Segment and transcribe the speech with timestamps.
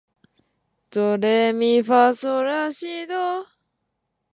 [0.89, 3.45] ドレミファソラシド